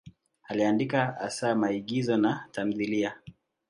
Aliandika 0.43 1.05
hasa 1.19 1.55
maigizo 1.55 2.17
na 2.17 2.47
tamthiliya. 2.51 3.15